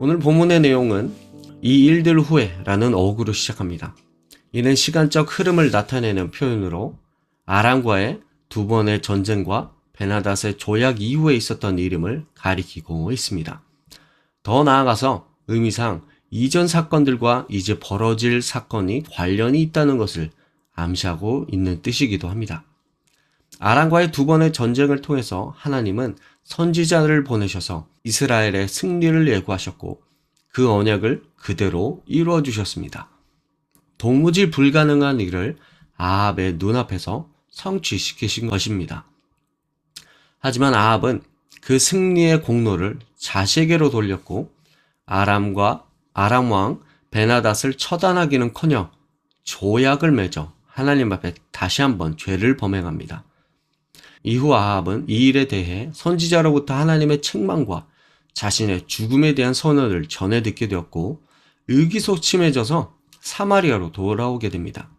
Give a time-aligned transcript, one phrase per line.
[0.00, 1.12] 오늘 본문의 내용은
[1.60, 3.96] 이 일들 후에 라는 어구로 시작합니다.
[4.52, 6.96] 이는 시간적 흐름을 나타내는 표현으로
[7.46, 13.60] 아람과의 두 번의 전쟁과 베나닷의 조약 이후에 있었던 이름을 가리키고 있습니다.
[14.44, 20.30] 더 나아가서 의미상 이전 사건들과 이제 벌어질 사건이 관련이 있다는 것을
[20.74, 22.62] 암시하고 있는 뜻이기도 합니다.
[23.58, 26.16] 아람과의 두 번의 전쟁을 통해서 하나님은
[26.48, 30.02] 선지자를 보내셔서 이스라엘의 승리를 예고하셨고
[30.48, 33.10] 그 언약을 그대로 이루어 주셨습니다.
[33.98, 35.58] 도무지 불가능한 일을
[35.98, 39.06] 아합의 눈앞에서 성취시키신 것입니다.
[40.38, 41.22] 하지만 아합은
[41.60, 44.50] 그 승리의 공로를 자식에게로 돌렸고
[45.04, 48.90] 아람과 아람 왕 베나닷을 처단하기는커녕
[49.44, 53.24] 조약을 맺어 하나님 앞에 다시 한번 죄를 범행합니다.
[54.28, 57.86] 이후 아합은 이 일에 대해 선지자로부터 하나님의 책망과
[58.34, 61.22] 자신의 죽음에 대한 선언을 전해 듣게 되었고
[61.68, 64.90] 의기소침해져서 사마리아로 돌아오게 됩니다.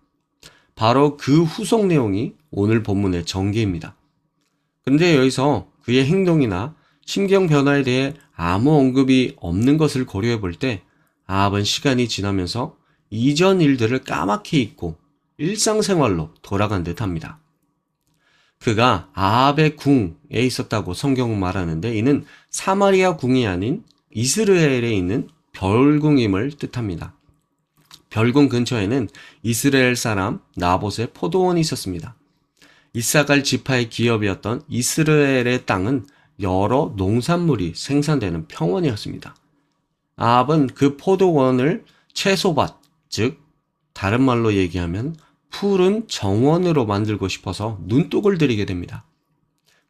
[0.73, 3.95] 바로 그 후속 내용이 오늘 본문의 전개입니다.
[4.83, 6.73] 그런데 여기서 그의 행동이나
[7.05, 10.81] 심경 변화에 대해 아무 언급이 없는 것을 고려해 볼 때
[11.27, 12.77] 아합은 시간이 지나면서
[13.11, 14.97] 이전 일들을 까맣게 잊고
[15.37, 17.39] 일상생활로 돌아간 듯 합니다.
[18.59, 27.13] 그가 아합의 궁에 있었다고 성경은 말하는데 이는 사마리아 궁이 아닌 이스라엘에 있는 별궁임을 뜻합니다.
[28.09, 29.07] 별궁 근처에는
[29.43, 32.15] 이스라엘 사람 나봇의 포도원이 있었습니다.
[32.93, 36.07] 이사갈 지파의 기업이었던 이스라엘의 땅은
[36.41, 39.35] 여러 농산물이 생산되는 평원이었습니다.
[40.15, 43.39] 아합은 그 포도원을 채소밭, 즉
[43.93, 45.15] 다른 말로 얘기하면
[45.49, 49.05] 푸른 정원으로 만들고 싶어서 눈독을 들이게 됩니다.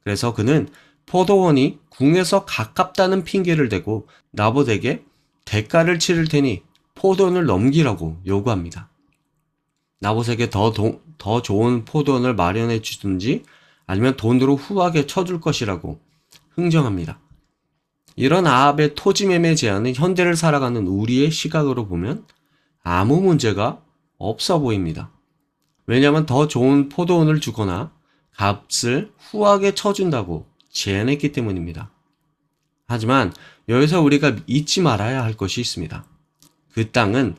[0.04, 0.70] 그래서 그는
[1.06, 5.04] 포도원이 궁에서 가깝다는 핑계를 대고 나봇에게
[5.46, 6.62] 대가를 치를 테니
[6.96, 8.90] 포도원을 넘기라고 요구합니다.
[10.00, 13.44] 나봇에게 더, 도, 더 좋은 포도원을 마련해 주든지
[13.86, 16.00] 아니면 돈으로 후하게 쳐줄 것이라고
[16.52, 17.20] 흥정합니다.
[18.16, 22.26] 이런 아합의 토지 매매 제한은 현대를 살아가는 우리의 시각으로 보면
[22.84, 23.82] 아무 문제가
[24.18, 25.12] 없어 보입니다.
[25.90, 27.92] 왜냐하면 더 좋은 포도원을 주거나
[28.38, 31.90] 값을 후하게 쳐준다고 제안했기 때문입니다.
[32.88, 33.34] 하지만
[33.68, 36.06] 여기서 우리가 잊지 말아야 할 것이 있습니다.
[36.74, 37.38] 그 땅은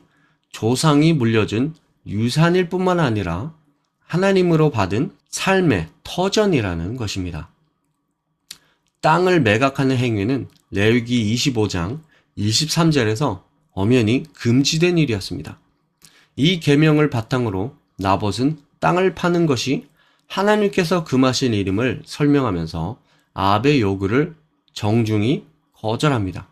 [0.49, 1.75] 조상이 물려준
[2.05, 3.55] 유산일 뿐만 아니라
[4.01, 7.53] 하나님으로 받은 삶의 터전이라는 것입니다.
[8.99, 12.01] 땅을 매각하는 행위는 레위기 25장
[12.37, 15.57] 23절에서 엄연히 금지된 일이었습니다.
[16.35, 19.87] 이 계명을 바탕으로 나봇은 땅을 파는 것이
[20.27, 22.97] 하나님께서 금하신 이름을 설명하면서
[23.33, 24.35] 아합의 요구를
[24.73, 26.47] 정중히 거절합니다.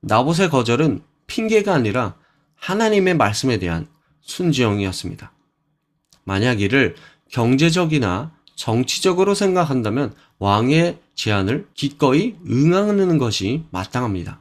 [0.00, 2.14] 나봇의 거절은 핑계가 아니라
[2.54, 3.86] 하나님의 말씀에 대한
[4.20, 5.32] 순지형이었습니다.
[6.24, 6.94] 만약 이를
[7.30, 14.40] 경제적이나 정치적으로 생각한다면 왕의 제안을 기꺼이 응하는 것이 마땅합니다.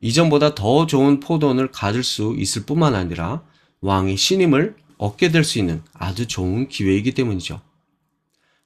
[0.00, 3.42] 이전보다 더 좋은 포도원을 가질 수 있을 뿐만 아니라
[3.80, 7.60] 왕의 신임을 얻게 될 수 있는 아주 좋은 기회이기 때문이죠.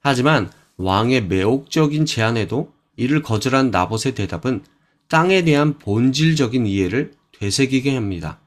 [0.01, 4.65] 하지만 왕의 매혹적인 제안에도 이를 거절한 나봇의 대답은
[5.09, 8.41] 땅에 대한 본질적인 이해를 되새기게 합니다.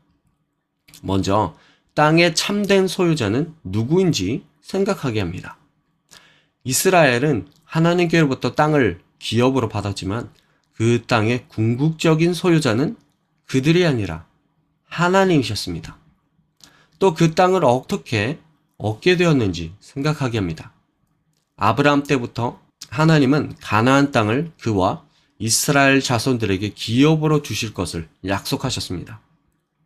[1.01, 1.55] 먼저
[1.93, 5.57] 땅의 참된 소유자는 누구인지 생각하게 합니다.
[6.63, 10.29] 이스라엘은 하나님께로부터 땅을 기업으로 받았지만
[10.73, 12.97] 그 땅의 궁극적인 소유자는
[13.45, 14.25] 그들이 아니라
[14.87, 15.97] 하나님이셨습니다.
[16.99, 18.39] 또 그 땅을 어떻게
[18.77, 20.73] 얻게 되었는지 생각하게 합니다.
[21.57, 25.03] 아브라함 때부터 하나님은 가나안 땅을 그와
[25.37, 29.19] 이스라엘 자손들에게 기업으로 주실 것을 약속하셨습니다.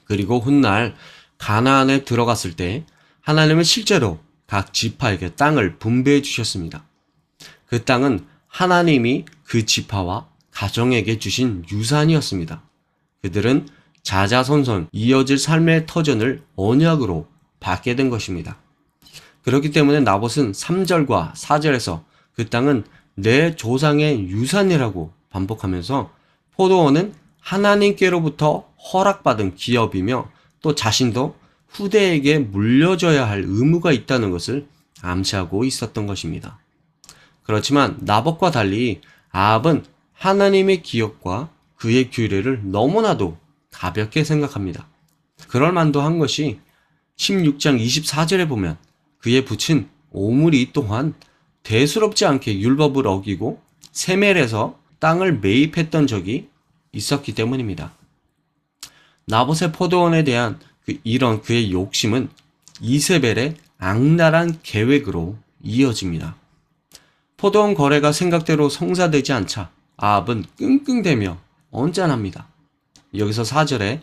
[0.06, 0.95] 그리고 훗날
[1.38, 2.86] 가나안에 들어갔을 때
[3.22, 6.84] 하나님은 실제로 각 지파에게 땅을 분배해 주셨습니다.
[7.68, 12.63] 그 땅은 하나님이 그 지파와 가정에게 주신 유산이었습니다.
[13.22, 13.68] 그들은
[14.10, 17.28] 자자손손 이어질 삶의 터전을 언약으로
[17.60, 18.58] 받게 된 것입니다.
[19.44, 22.02] 그렇기 때문에 나봇은 3절과 4절에서
[22.34, 26.12] 그 땅은 내 조상의 유산이라고 반복하면서
[26.56, 31.36] 포도원은 하나님께로부터 허락받은 기업이며 또 자신도
[31.68, 34.66] 후대에게 물려줘야 할 의무가 있다는 것을
[35.04, 36.58] 암시하고 있었던 것입니다.
[37.44, 43.38] 그렇지만 나봇과 달리 아합은 하나님의 기업과 그의 규례를 너무나도
[43.80, 44.86] 가볍게 생각합니다.
[45.48, 46.60] 그럴 만도 한 것이
[47.16, 48.78] 16장 24절에 보면
[49.20, 51.14] 그의 붙인 오물이 또한
[51.64, 53.62] 대수롭지 않게 율법을 어기고
[53.94, 56.50] 세멜에서 땅을 매입했던 적이
[56.92, 57.94] 있었기 때문입니다.
[59.28, 62.30] 나봇의 포도원에 대한 그 이런 그의 욕심은
[62.82, 66.36] 이세벨의 악랄한 계획으로 이어집니다.
[67.38, 71.38] 포도원 거래가 생각대로 성사되지 않자 아합은 끙끙대며
[71.72, 72.49] 언짢합니다.
[73.16, 74.02] 여기서 4절에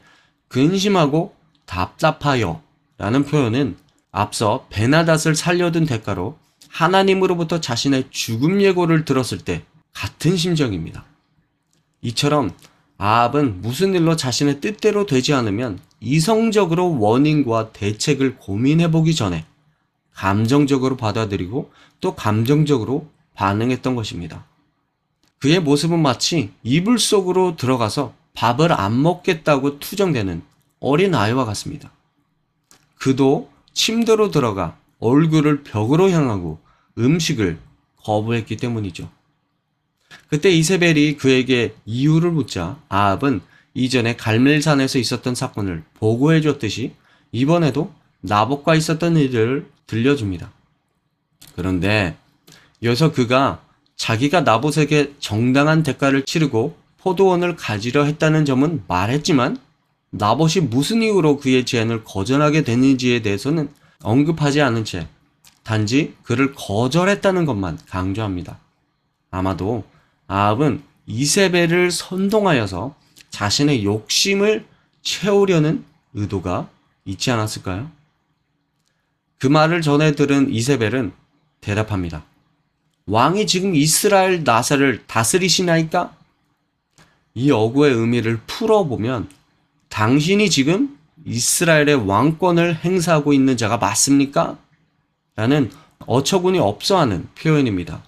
[0.49, 2.63] 근심하고 답답하여
[2.99, 3.77] 라는 표현은
[4.13, 6.39] 앞서 베나닷을 살려둔 대가로
[6.69, 11.05] 하나님으로부터 자신의 죽음 예고를 들었을 때 같은 심정입니다.
[12.03, 12.53] 이처럼
[12.99, 19.45] 아합은 무슨 일로 자신의 뜻대로 되지 않으면 이성적으로 원인과 대책을 고민해 보기 전에
[20.15, 21.71] 감정적으로 받아들이고
[22.01, 24.47] 또 감정적으로 반응했던 것입니다.
[25.39, 30.43] 그의 모습은 마치 이불 속으로 들어가서 밥을 안 먹겠다고 투정되는
[30.79, 31.91] 어린 아이와 같습니다.
[32.99, 36.61] 그도 침대로 들어가 얼굴을 벽으로 향하고
[36.99, 37.59] 음식을
[37.97, 39.11] 거부했기 때문이죠.
[40.29, 43.41] 그때 이세벨이 그에게 이유를 묻자 아합은
[43.75, 46.95] 이전에 갈멜산에서 있었던 사건을 보고해 줬듯이
[47.33, 50.53] 이번에도 나복과 있었던 일을 들려줍니다.
[51.55, 52.17] 그런데
[52.83, 53.63] 여기서 그가
[53.97, 56.77] 자기가 나봇에게 정당한 대가를 치르고
[57.07, 59.59] 포도원을 가지려 했다는 점은 말했지만
[60.11, 63.69] 나봇이 무슨 이유로 그의 제안을 거절하게 됐는지에 대해서는
[64.03, 65.07] 언급하지 않은 채
[65.63, 68.59] 단지 그를 거절했다는 것만 강조합니다.
[69.31, 69.85] 아마도
[70.27, 72.97] 아합은 이세벨을 선동하여서
[73.31, 74.67] 자신의 욕심을
[75.03, 76.69] 채우려는 의도가
[77.05, 77.89] 있지 않았을까요?
[79.39, 81.13] 그 말을 전해 들은 이세벨은
[81.61, 82.25] 대답합니다.
[83.07, 86.26] 왕이 지금 이스라엘 나사를 다스리시나이까?
[87.37, 89.29] 이 어구의 의미를 풀어보면
[89.91, 94.57] 당신이 지금 이스라엘의 왕권을 행사하고 있는 자가 맞습니까?
[95.37, 95.71] 라는
[96.07, 98.03] 어처구니 없어 하는 표현입니다.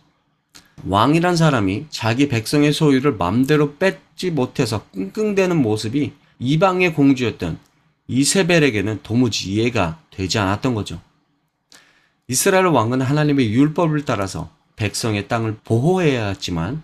[0.87, 7.59] 왕이란 사람이 자기 백성의 소유를 맘대로 뺏지 못해서 끙끙대는 모습이 이방의 공주였던
[8.07, 11.03] 이세벨에게는 도무지 이해가 되지 않았던 거죠.
[12.29, 16.83] 이스라엘 왕은 하나님의 율법을 따라서 백성의 땅을 보호해야 했지만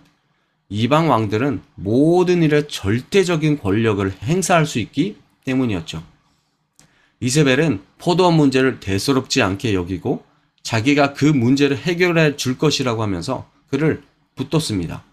[0.69, 6.03] 이방 왕들은 모든 일에 절대적인 권력을 행사할 수 있기 때문이었죠.
[7.19, 10.25] 이세벨은 포도원 문제를 대수롭지 않게 여기고
[10.63, 14.03] 자기가 그 문제를 해결해 줄 것이라고 하면서 그를
[14.35, 15.03] 붙뒀습니다.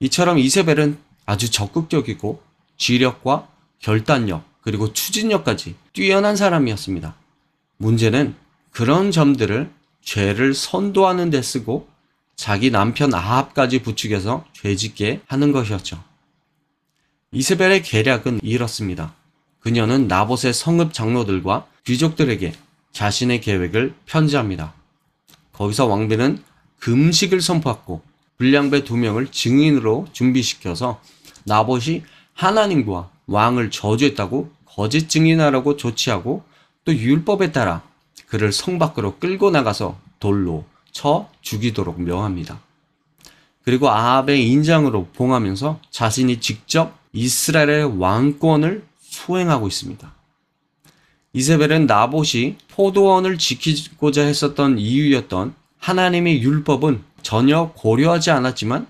[0.00, 2.42] 이처럼 이세벨은 아주 적극적이고
[2.76, 3.48] 지력과
[3.80, 7.14] 결단력 그리고 추진력까지 뛰어난 사람이었습니다.
[7.76, 8.34] 문제는
[8.70, 9.70] 그런 점들을
[10.02, 11.88] 죄를 선도하는 데 쓰고
[12.36, 16.02] 자기 남편 아합까지 부추겨서 죄짓게 하는 것이었죠.
[17.32, 19.14] 이세벨의 계략은 이렇습니다.
[19.60, 22.52] 그녀는 나봇의 성읍 장로들과 귀족들에게
[22.92, 24.74] 자신의 계획을 편지합니다.
[25.52, 26.42] 거기서 왕비는
[26.80, 28.02] 금식을 선포하고
[28.38, 31.00] 불량배 두 명을 증인으로 준비시켜서
[31.44, 32.02] 나봇이
[32.34, 36.42] 하나님과 왕을 저주했다고 거짓 증인하라고 조치하고
[36.84, 37.82] 또 율법에 따라
[38.26, 42.60] 그를 성 밖으로 끌고 나가서 돌로 쳐 죽이도록 명합니다.
[43.64, 50.12] 그리고 아합의 인장으로 봉하면서 자신이 직접 이스라엘의 왕권을 수행하고 있습니다.
[51.34, 58.86] 이세벨은 나봇이 포도원을 지키고자 했었던 이유였던 하나님의 율법은 전혀 고려하지 않았지만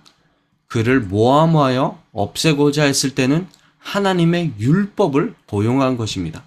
[0.66, 3.46] 그를 모함하여 없애고자 했을 때는
[3.78, 6.44] 하나님의 율법을 도용한 것입니다.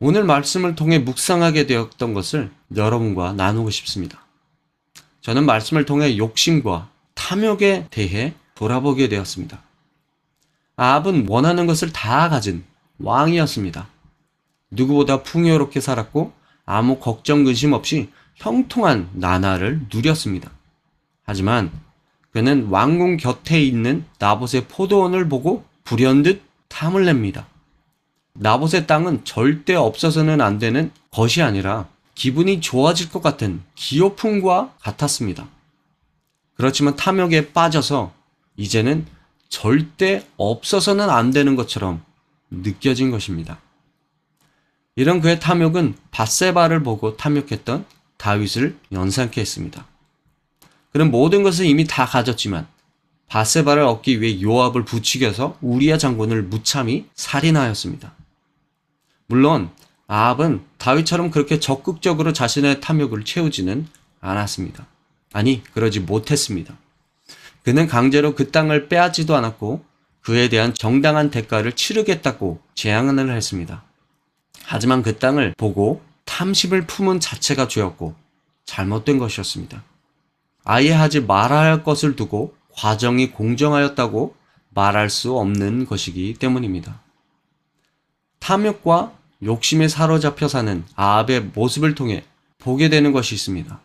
[0.00, 4.24] 오늘 말씀을 통해 묵상하게 되었던 것을 여러분과 나누고 싶습니다.
[5.20, 9.62] 저는 말씀을 통해 욕심과 탐욕에 대해 돌아보게 되었습니다.
[10.76, 12.64] 아합은 원하는 것을 다 가진
[12.98, 13.88] 왕이었습니다.
[14.70, 16.32] 누구보다 풍요롭게 살았고
[16.66, 20.50] 아무 걱정 근심 없이 형통한 나날을 누렸습니다.
[21.22, 21.70] 하지만
[22.32, 27.46] 그는 왕궁 곁에 있는 나봇의 포도원을 보고 불현듯 탐을 냅니다.
[28.36, 31.86] 나봇의 땅은 절대 없어서는 안 되는 것이 아니라
[32.16, 35.46] 기분이 좋아질 것 같은 기호품과 같았습니다.
[36.56, 38.12] 그렇지만 탐욕에 빠져서
[38.56, 39.06] 이제는
[39.48, 42.02] 절대 없어서는 안 되는 것처럼
[42.50, 43.60] 느껴진 것입니다.
[44.96, 47.84] 이런 그의 탐욕은 바세바를 보고 탐욕했던
[48.16, 49.86] 다윗을 연상케 했습니다.
[50.92, 52.66] 그는 모든 것을 이미 다 가졌지만
[53.28, 58.14] 바세바를 얻기 위해 요압을 부추겨서 우리아 장군을 무참히 살인하였습니다.
[59.26, 59.70] 물론
[60.06, 63.86] 아합은 다윗처럼 그렇게 적극적으로 자신의 탐욕을 채우지는
[64.20, 64.86] 않았습니다.
[65.32, 66.76] 아니, 그러지 못했습니다.
[67.62, 69.84] 그는 강제로 그 땅을 빼앗지도 않았고
[70.20, 73.82] 그에 대한 정당한 대가를 치르겠다고 제안을 했습니다.
[74.64, 78.14] 하지만 그 땅을 보고 탐심을 품은 자체가 죄였고
[78.64, 79.82] 잘못된 것이었습니다.
[80.64, 84.34] 아예 하지 말아야 할 것을 두고 과정이 공정하였다고
[84.70, 87.00] 말할 수 없는 것이기 때문입니다.
[88.44, 92.24] 탐욕과 욕심에 사로잡혀 사는 아합의 모습을 통해
[92.58, 93.80] 보게 되는 것이 있습니다.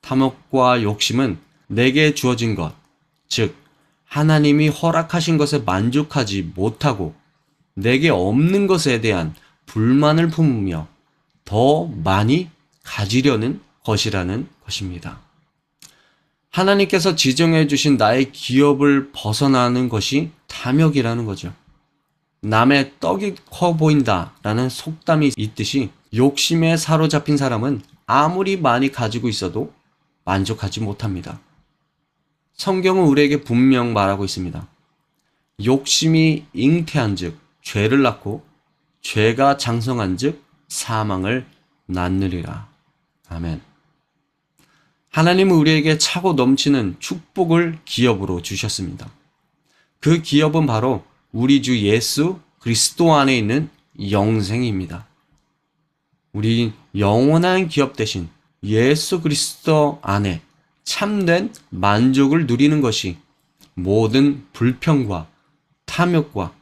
[0.00, 2.72] 탐욕과 욕심은 내게 주어진 것,
[3.28, 3.54] 즉,
[4.06, 7.14] 하나님이 허락하신 것에 만족하지 못하고
[7.74, 9.34] 내게 없는 것에 대한
[9.66, 10.88] 불만을 품으며
[11.44, 12.48] 더 많이
[12.84, 15.20] 가지려는 것이라는 것입니다.
[16.48, 21.52] 하나님께서 지정해 주신 나의 기업을 벗어나는 것이 탐욕이라는 거죠.
[22.40, 29.72] 남의 떡이 커 보인다 라는 속담이 있듯이 욕심에 사로잡힌 사람은 아무리 많이 가지고 있어도
[30.24, 31.40] 만족하지 못합니다.
[32.54, 34.66] 성경은 우리에게 분명 말하고 있습니다.
[35.64, 38.44] 욕심이 잉태한 즉 죄를 낳고
[39.00, 41.46] 죄가 장성한 즉 사망을
[41.86, 42.68] 낳느리라.
[43.28, 43.60] 아멘.
[45.10, 49.08] 하나님은 우리에게 차고 넘치는 축복을 기업으로 주셨습니다.
[50.00, 53.68] 그 기업은 바로 우리 주 예수 그리스도 안에 있는
[54.10, 55.06] 영생입니다.
[56.32, 58.28] 우리 영원한 기업 대신
[58.62, 60.42] 예수 그리스도 안에
[60.84, 63.16] 참된 만족을 누리는 것이
[63.74, 65.28] 모든 불평과
[65.84, 66.52] 탐욕과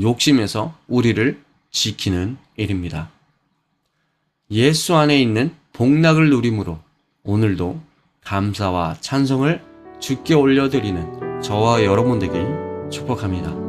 [0.00, 3.10] 욕심에서 우리를 지키는 일입니다.
[4.50, 6.78] 예수 안에 있는 복락을 누림으로
[7.22, 7.80] 오늘도
[8.24, 9.62] 감사와 찬송을
[10.00, 13.67] 주께 올려드리는 저와 여러분 되길 축복합니다.